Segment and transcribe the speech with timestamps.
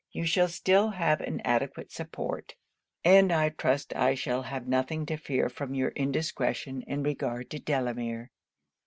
[0.11, 2.55] You shall still have an adequate support;
[3.05, 7.59] and I trust I shall have nothing to fear from your indiscretion in regard to
[7.59, 8.31] Delamere.'